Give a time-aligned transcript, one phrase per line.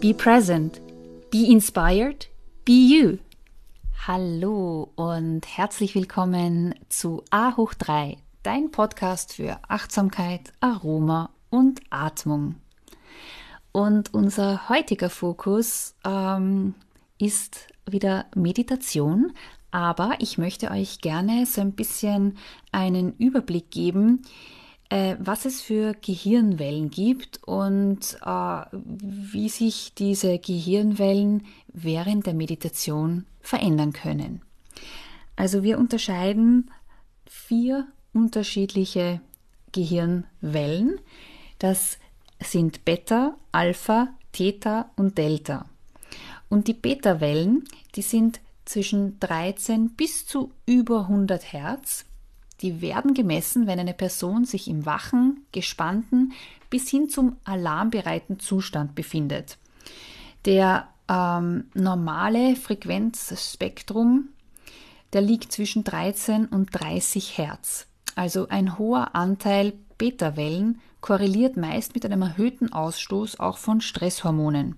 [0.00, 0.82] Be present.
[1.30, 2.26] Be inspired.
[2.66, 3.18] Be you.
[4.06, 12.56] Hallo und herzlich willkommen zu A hoch 3, dein Podcast für Achtsamkeit, Aroma und Atmung.
[13.72, 16.74] Und unser heutiger Fokus ähm,
[17.18, 19.32] ist wieder Meditation,
[19.70, 22.36] aber ich möchte euch gerne so ein bisschen
[22.70, 24.22] einen Überblick geben,
[24.88, 33.26] äh, was es für Gehirnwellen gibt und äh, wie sich diese Gehirnwellen während der Meditation
[33.40, 34.42] verändern können.
[35.36, 36.70] Also wir unterscheiden
[37.26, 39.20] vier unterschiedliche
[39.72, 41.00] Gehirnwellen.
[41.58, 41.98] Das
[42.40, 45.66] sind Beta, Alpha, Theta und Delta.
[46.48, 52.04] Und die Beta-Wellen, die sind zwischen 13 bis zu über 100 Hertz
[52.62, 56.32] die werden gemessen, wenn eine Person sich im wachen, gespannten
[56.70, 59.58] bis hin zum alarmbereiten Zustand befindet.
[60.44, 64.30] Der ähm, normale Frequenzspektrum,
[65.12, 67.86] der liegt zwischen 13 und 30 Hertz.
[68.14, 74.76] Also ein hoher Anteil Beta-Wellen korreliert meist mit einem erhöhten Ausstoß auch von Stresshormonen.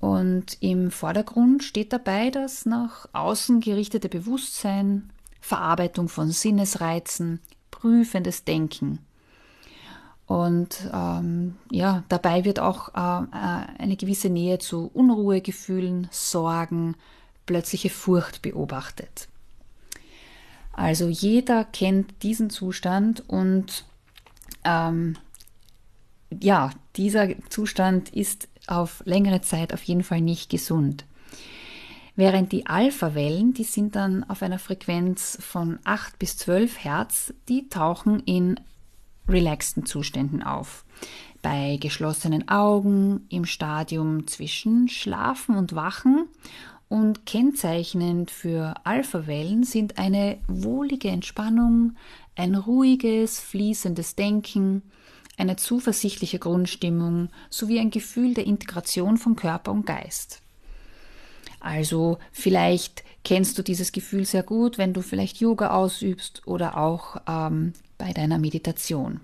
[0.00, 5.10] Und im Vordergrund steht dabei das nach außen gerichtete Bewusstsein,
[5.46, 7.40] Verarbeitung von Sinnesreizen,
[7.70, 8.98] prüfendes Denken.
[10.26, 16.96] Und ähm, ja, dabei wird auch äh, äh, eine gewisse Nähe zu Unruhegefühlen, Sorgen,
[17.46, 19.28] plötzliche Furcht beobachtet.
[20.72, 23.84] Also jeder kennt diesen Zustand und
[24.64, 25.16] ähm,
[26.42, 31.04] ja, dieser Zustand ist auf längere Zeit auf jeden Fall nicht gesund.
[32.16, 37.68] Während die Alpha-Wellen, die sind dann auf einer Frequenz von 8 bis 12 Hertz, die
[37.68, 38.58] tauchen in
[39.28, 40.86] relaxten Zuständen auf.
[41.42, 46.26] Bei geschlossenen Augen, im Stadium zwischen Schlafen und Wachen
[46.88, 51.96] und kennzeichnend für Alpha-Wellen sind eine wohlige Entspannung,
[52.34, 54.82] ein ruhiges, fließendes Denken,
[55.36, 60.40] eine zuversichtliche Grundstimmung sowie ein Gefühl der Integration von Körper und Geist.
[61.66, 67.16] Also vielleicht kennst du dieses Gefühl sehr gut, wenn du vielleicht Yoga ausübst oder auch
[67.28, 69.18] ähm, bei deiner Meditation.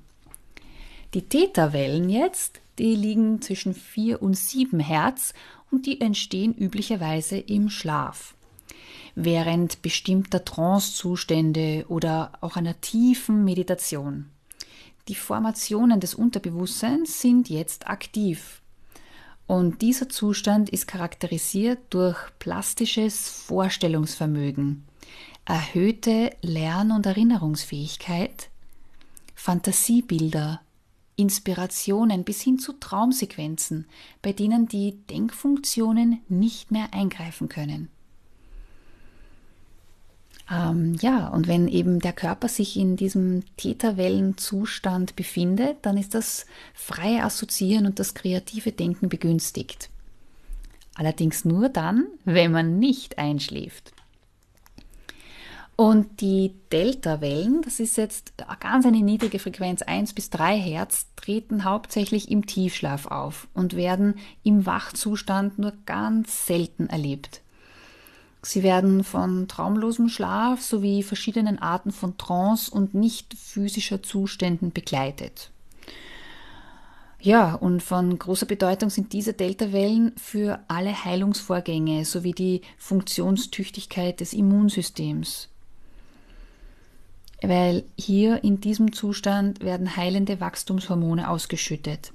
[1.15, 5.35] Die Theta-Wellen jetzt, die liegen zwischen 4 und 7 Hertz
[5.71, 8.35] und die entstehen üblicherweise im Schlaf.
[9.15, 14.31] Während bestimmter Trancezustände oder auch einer tiefen Meditation.
[15.07, 18.62] Die Formationen des Unterbewusstseins sind jetzt aktiv.
[19.47, 24.85] Und dieser Zustand ist charakterisiert durch plastisches Vorstellungsvermögen,
[25.45, 28.49] erhöhte Lern- und Erinnerungsfähigkeit,
[29.35, 30.61] Fantasiebilder,
[31.17, 33.87] Inspirationen bis hin zu Traumsequenzen,
[34.23, 37.91] bei denen die Denkfunktionen nicht mehr eingreifen können.
[40.53, 46.47] Ähm, ja, und wenn eben der Körper sich in diesem Täterwellenzustand befindet, dann ist das
[46.75, 49.89] freie Assoziieren und das kreative Denken begünstigt.
[50.95, 53.93] Allerdings nur dann, wenn man nicht einschläft.
[55.75, 61.65] Und die Delta-Wellen, das ist jetzt ganz eine niedrige Frequenz, 1 bis 3 Hertz, treten
[61.65, 67.41] hauptsächlich im Tiefschlaf auf und werden im Wachzustand nur ganz selten erlebt.
[68.45, 75.51] Sie werden von traumlosem Schlaf sowie verschiedenen Arten von Trance und nicht physischer Zuständen begleitet.
[77.21, 84.33] Ja, und von großer Bedeutung sind diese Deltawellen für alle Heilungsvorgänge sowie die Funktionstüchtigkeit des
[84.33, 85.49] Immunsystems.
[87.41, 92.13] Weil hier in diesem Zustand werden heilende Wachstumshormone ausgeschüttet.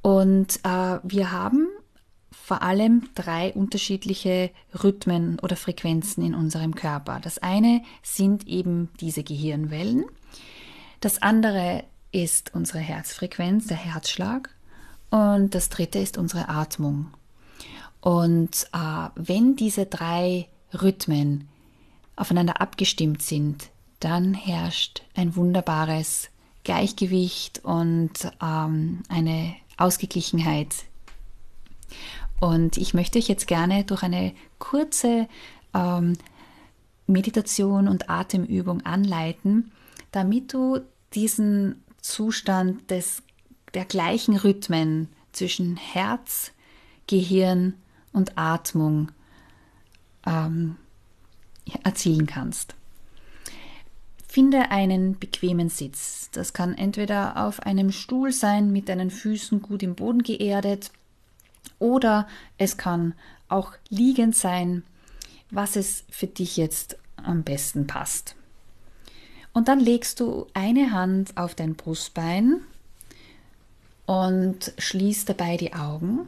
[0.00, 1.68] Und äh, wir haben
[2.46, 4.50] vor allem drei unterschiedliche
[4.84, 7.18] Rhythmen oder Frequenzen in unserem Körper.
[7.20, 10.04] Das eine sind eben diese Gehirnwellen.
[11.00, 11.82] Das andere
[12.12, 14.50] ist unsere Herzfrequenz, der Herzschlag.
[15.10, 17.08] Und das dritte ist unsere Atmung.
[18.00, 21.48] Und äh, wenn diese drei Rhythmen
[22.14, 26.28] aufeinander abgestimmt sind, dann herrscht ein wunderbares
[26.62, 30.76] Gleichgewicht und ähm, eine Ausgeglichenheit.
[32.40, 35.28] Und ich möchte euch jetzt gerne durch eine kurze
[35.74, 36.14] ähm,
[37.06, 39.72] Meditation und Atemübung anleiten,
[40.12, 40.80] damit du
[41.14, 43.22] diesen Zustand des,
[43.74, 46.52] der gleichen Rhythmen zwischen Herz,
[47.06, 47.74] Gehirn
[48.12, 49.10] und Atmung
[50.26, 50.76] ähm,
[51.84, 52.74] erzielen kannst.
[54.28, 56.28] Finde einen bequemen Sitz.
[56.32, 60.90] Das kann entweder auf einem Stuhl sein, mit deinen Füßen gut im Boden geerdet,
[61.78, 62.26] oder
[62.58, 63.14] es kann
[63.48, 64.82] auch liegend sein,
[65.50, 68.34] was es für dich jetzt am besten passt.
[69.52, 72.60] Und dann legst du eine Hand auf dein Brustbein
[74.04, 76.26] und schließt dabei die Augen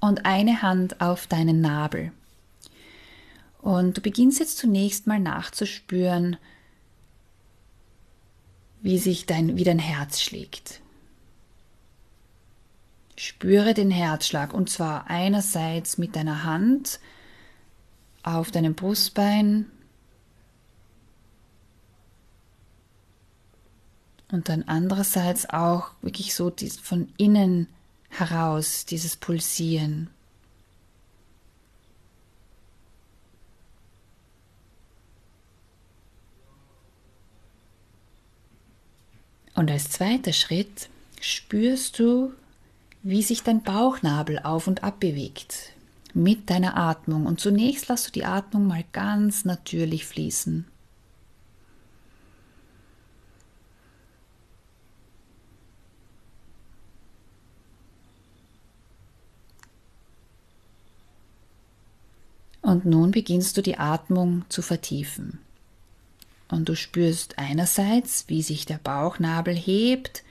[0.00, 2.12] und eine Hand auf deinen Nabel.
[3.62, 6.36] Und du beginnst jetzt zunächst mal nachzuspüren,
[8.82, 10.80] wie sich dein, wie dein Herz schlägt.
[13.22, 17.00] Spüre den Herzschlag und zwar einerseits mit deiner Hand
[18.22, 19.66] auf deinem Brustbein
[24.32, 26.50] Und dann andererseits auch wirklich so
[26.82, 27.66] von innen
[28.08, 30.08] heraus dieses Pulsieren.
[39.54, 40.88] Und als zweiter Schritt
[41.20, 42.32] spürst du,
[43.02, 45.72] wie sich dein Bauchnabel auf und ab bewegt
[46.12, 47.26] mit deiner Atmung.
[47.26, 50.66] Und zunächst lass du die Atmung mal ganz natürlich fließen.
[62.62, 65.40] Und nun beginnst du die Atmung zu vertiefen.
[66.48, 70.22] Und du spürst einerseits, wie sich der Bauchnabel hebt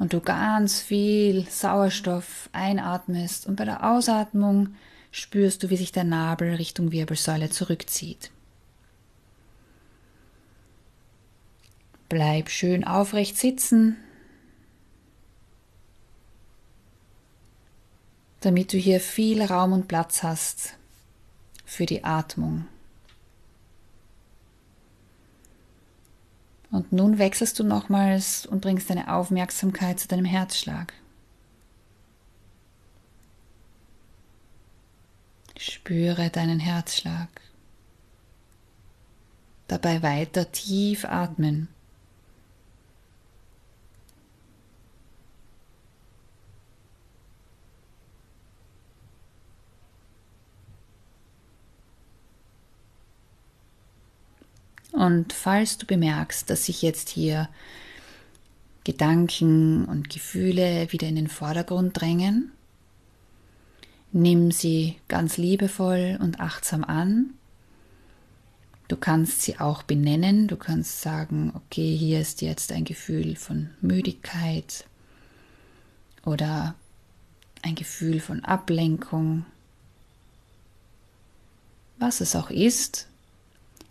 [0.00, 4.74] und du ganz viel Sauerstoff einatmest und bei der Ausatmung
[5.12, 8.30] spürst du, wie sich der Nabel Richtung Wirbelsäule zurückzieht.
[12.08, 13.96] Bleib schön aufrecht sitzen,
[18.40, 20.76] damit du hier viel Raum und Platz hast
[21.66, 22.66] für die Atmung.
[26.70, 30.92] Und nun wechselst du nochmals und bringst deine Aufmerksamkeit zu deinem Herzschlag.
[35.58, 37.28] Spüre deinen Herzschlag.
[39.68, 41.68] Dabei weiter tief atmen.
[55.00, 57.48] Und falls du bemerkst, dass sich jetzt hier
[58.84, 62.52] Gedanken und Gefühle wieder in den Vordergrund drängen,
[64.12, 67.30] nimm sie ganz liebevoll und achtsam an.
[68.88, 73.70] Du kannst sie auch benennen, du kannst sagen, okay, hier ist jetzt ein Gefühl von
[73.80, 74.84] Müdigkeit
[76.26, 76.74] oder
[77.62, 79.46] ein Gefühl von Ablenkung.
[81.96, 83.09] Was es auch ist,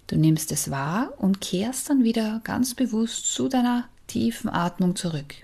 [0.10, 5.36] Du nimmst es wahr und kehrst dann wieder ganz bewusst zu deiner tiefen Atmung zurück.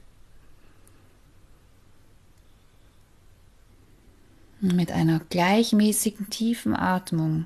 [4.61, 7.45] Mit einer gleichmäßigen tiefen Atmung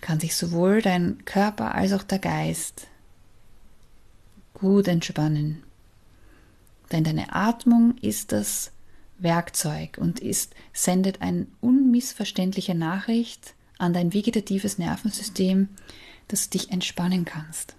[0.00, 2.86] kann sich sowohl dein Körper als auch der Geist
[4.54, 5.64] gut entspannen.
[6.92, 8.70] Denn deine Atmung ist das
[9.18, 15.68] Werkzeug und ist, sendet eine unmissverständliche Nachricht an dein vegetatives Nervensystem,
[16.28, 17.74] dass du dich entspannen kannst.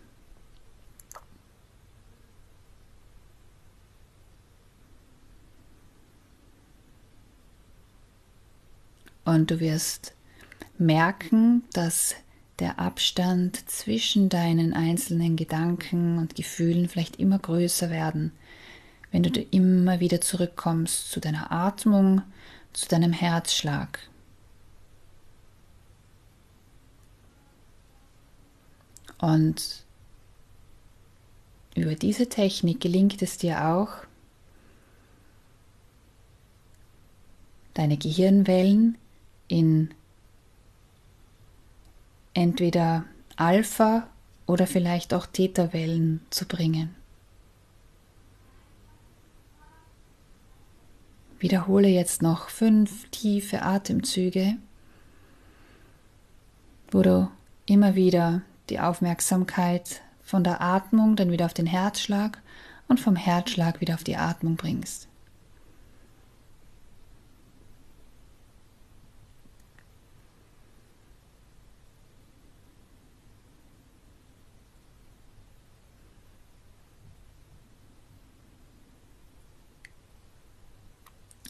[9.25, 10.15] Und du wirst
[10.79, 12.15] merken, dass
[12.57, 18.31] der Abstand zwischen deinen einzelnen Gedanken und Gefühlen vielleicht immer größer werden,
[19.11, 22.21] wenn du immer wieder zurückkommst zu deiner Atmung,
[22.73, 23.99] zu deinem Herzschlag.
[29.19, 29.83] Und
[31.75, 33.89] über diese Technik gelingt es dir auch,
[37.73, 38.97] deine Gehirnwellen
[39.47, 39.93] in
[42.33, 44.09] entweder Alpha
[44.45, 46.95] oder vielleicht auch Theta-Wellen zu bringen.
[51.39, 54.57] Wiederhole jetzt noch fünf tiefe Atemzüge,
[56.91, 57.31] wo du
[57.65, 62.41] immer wieder die Aufmerksamkeit von der Atmung dann wieder auf den Herzschlag
[62.87, 65.07] und vom Herzschlag wieder auf die Atmung bringst.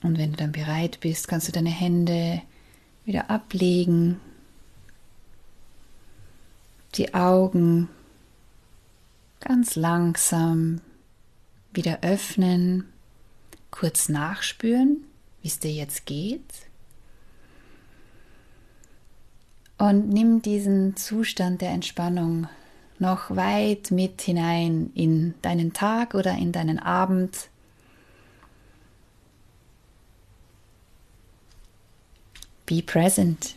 [0.01, 2.41] Und wenn du dann bereit bist, kannst du deine Hände
[3.03, 4.19] wieder ablegen,
[7.00, 7.88] die Augen
[9.39, 10.82] ganz langsam
[11.72, 12.91] wieder öffnen,
[13.72, 15.06] kurz nachspüren,
[15.41, 16.68] wie es dir jetzt geht.
[19.77, 22.50] Und nimm diesen Zustand der Entspannung
[22.98, 27.48] noch weit mit hinein in deinen Tag oder in deinen Abend.
[32.65, 33.56] Be present.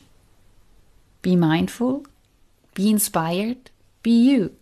[1.23, 2.05] Be mindful.
[2.75, 3.71] Be inspired.
[4.03, 4.57] Be you.